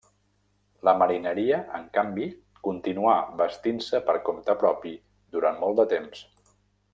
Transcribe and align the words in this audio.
La 0.87 0.93
marineria, 1.01 1.59
en 1.79 1.85
canvi, 1.97 2.25
continuà 2.69 3.13
vestint-se 3.43 4.01
per 4.11 4.17
compte 4.31 4.57
propi 4.65 4.95
durant 5.37 5.61
molt 5.67 5.83
de 5.83 5.87
temps. 5.97 6.27